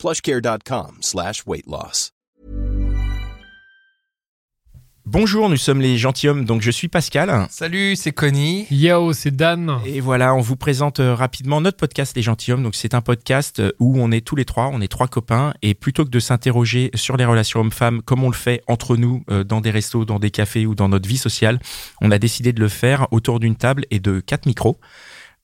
plushcare.com 0.00 0.98
slash 1.02 1.44
weight 1.46 1.66
loss. 1.66 2.12
Bonjour, 5.06 5.48
nous 5.48 5.56
sommes 5.56 5.80
les 5.80 5.98
gentilshommes, 5.98 6.44
donc 6.44 6.62
je 6.62 6.70
suis 6.70 6.86
Pascal. 6.86 7.46
Salut, 7.50 7.96
c'est 7.96 8.12
Connie. 8.12 8.66
Yo, 8.70 9.12
c'est 9.12 9.34
Dan. 9.34 9.80
Et 9.84 10.00
voilà, 10.00 10.34
on 10.34 10.40
vous 10.40 10.56
présente 10.56 11.00
euh, 11.00 11.14
rapidement 11.16 11.60
notre 11.60 11.78
podcast 11.78 12.14
Les 12.16 12.22
gentilshommes. 12.22 12.62
Donc 12.62 12.76
c'est 12.76 12.94
un 12.94 13.00
podcast 13.00 13.58
euh, 13.58 13.72
où 13.80 14.00
on 14.00 14.12
est 14.12 14.24
tous 14.24 14.36
les 14.36 14.44
trois, 14.44 14.70
on 14.72 14.80
est 14.80 14.88
trois 14.88 15.08
copains, 15.08 15.52
et 15.62 15.74
plutôt 15.74 16.04
que 16.04 16.10
de 16.10 16.20
s'interroger 16.20 16.90
sur 16.94 17.16
les 17.16 17.24
relations 17.24 17.60
hommes-femmes 17.60 18.02
comme 18.02 18.22
on 18.22 18.28
le 18.30 18.36
fait 18.36 18.62
entre 18.68 18.96
nous 18.96 19.24
euh, 19.30 19.42
dans 19.42 19.60
des 19.60 19.70
restos, 19.70 20.04
dans 20.04 20.20
des 20.20 20.30
cafés 20.30 20.64
ou 20.64 20.74
dans 20.76 20.88
notre 20.88 21.08
vie 21.08 21.18
sociale, 21.18 21.58
on 22.00 22.10
a 22.10 22.18
décidé 22.18 22.52
de 22.52 22.60
le 22.60 22.68
faire 22.68 23.08
autour 23.10 23.40
d'une 23.40 23.56
table 23.56 23.86
et 23.90 23.98
de 23.98 24.20
quatre 24.20 24.46
micros. 24.46 24.78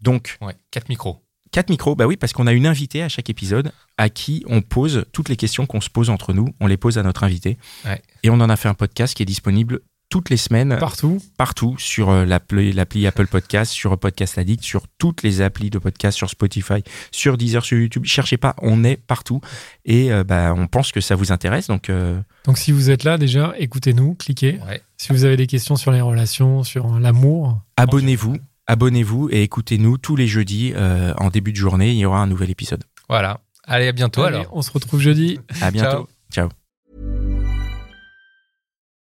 Donc 0.00 0.38
Ouais, 0.40 0.56
quatre 0.72 0.88
micros. 0.88 1.22
Quatre 1.52 1.70
micros, 1.70 1.94
bah 1.94 2.06
oui, 2.06 2.16
parce 2.16 2.32
qu'on 2.32 2.46
a 2.46 2.52
une 2.52 2.66
invitée 2.66 3.02
à 3.02 3.08
chaque 3.08 3.30
épisode 3.30 3.70
à 3.98 4.08
qui 4.08 4.42
on 4.48 4.62
pose 4.62 5.04
toutes 5.12 5.28
les 5.28 5.36
questions 5.36 5.66
qu'on 5.66 5.80
se 5.80 5.90
pose 5.90 6.10
entre 6.10 6.32
nous, 6.32 6.48
on 6.60 6.66
les 6.66 6.76
pose 6.76 6.98
à 6.98 7.02
notre 7.02 7.22
invité. 7.24 7.58
Ouais. 7.84 8.02
Et 8.24 8.30
on 8.30 8.34
en 8.40 8.50
a 8.50 8.56
fait 8.56 8.68
un 8.68 8.74
podcast 8.74 9.14
qui 9.14 9.22
est 9.22 9.26
disponible 9.26 9.80
toutes 10.08 10.28
les 10.28 10.36
semaines 10.36 10.76
Partout. 10.78 11.22
partout 11.38 11.74
sur 11.78 12.10
euh, 12.10 12.26
l'appli 12.26 12.70
l'appli 12.74 13.06
Apple 13.06 13.26
Podcast, 13.28 13.72
sur 13.72 13.96
Podcast 13.98 14.36
Addict, 14.36 14.62
sur 14.62 14.86
toutes 14.98 15.22
les 15.22 15.40
applis 15.40 15.70
de 15.70 15.78
podcast, 15.78 16.18
sur 16.18 16.28
Spotify, 16.28 16.84
sur 17.12 17.38
Deezer, 17.38 17.64
sur 17.64 17.78
YouTube. 17.78 18.04
Cherchez 18.04 18.36
pas, 18.36 18.54
on 18.60 18.84
est 18.84 18.96
partout 18.98 19.40
et 19.86 20.12
euh, 20.12 20.22
bah, 20.22 20.52
on 20.54 20.66
pense 20.66 20.92
que 20.92 21.00
ça 21.00 21.14
vous 21.14 21.32
intéresse. 21.32 21.68
Donc 21.68 21.88
euh, 21.88 22.20
Donc 22.44 22.58
si 22.58 22.72
vous 22.72 22.90
êtes 22.90 23.04
là 23.04 23.16
déjà, 23.16 23.54
écoutez-nous, 23.58 24.14
cliquez. 24.16 24.58
Ouais. 24.68 24.82
Si 24.98 25.12
vous 25.12 25.24
avez 25.24 25.38
des 25.38 25.46
questions 25.46 25.76
sur 25.76 25.92
les 25.92 26.02
relations, 26.02 26.62
sur 26.62 26.98
l'amour, 26.98 27.62
abonnez-vous, 27.78 28.36
abonnez-vous 28.66 29.28
et 29.30 29.42
écoutez-nous 29.42 29.98
tous 29.98 30.16
les 30.16 30.26
jeudis 30.26 30.72
euh, 30.74 31.14
en 31.18 31.28
début 31.28 31.52
de 31.52 31.56
journée. 31.56 31.90
Il 31.90 31.98
y 31.98 32.06
aura 32.06 32.20
un 32.20 32.26
nouvel 32.26 32.50
épisode. 32.50 32.84
Voilà. 33.08 33.40
Allez, 33.64 33.88
à 33.88 33.92
bientôt 33.92 34.22
allez, 34.22 34.38
alors. 34.38 34.56
on 34.56 34.62
se 34.62 34.70
retrouve 34.70 35.00
jeudi. 35.00 35.38
À 35.60 35.70
bientôt. 35.70 36.08
Ciao. 36.32 36.48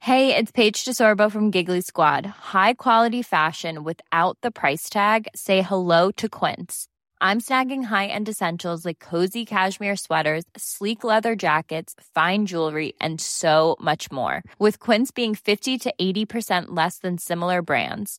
Hey, 0.00 0.34
it's 0.34 0.50
Paige 0.50 0.84
DeSorbo 0.84 1.30
from 1.30 1.52
Giggly 1.52 1.80
Squad. 1.80 2.26
High 2.26 2.74
quality 2.74 3.22
fashion 3.22 3.84
without 3.84 4.36
the 4.42 4.50
price 4.50 4.90
tag. 4.90 5.28
Say 5.36 5.62
hello 5.62 6.10
to 6.16 6.28
Quince. 6.28 6.88
I'm 7.20 7.40
snagging 7.40 7.84
high-end 7.84 8.28
essentials 8.28 8.84
like 8.84 8.98
cozy 8.98 9.44
cashmere 9.44 9.94
sweaters, 9.94 10.42
sleek 10.56 11.04
leather 11.04 11.36
jackets, 11.36 11.94
fine 12.16 12.46
jewelry, 12.46 12.94
and 13.00 13.20
so 13.20 13.76
much 13.80 14.10
more. 14.10 14.42
With 14.58 14.80
Quince 14.80 15.12
being 15.12 15.36
50 15.36 15.78
to 15.78 15.94
80% 16.00 16.64
less 16.70 16.98
than 16.98 17.18
similar 17.18 17.62
brands. 17.62 18.18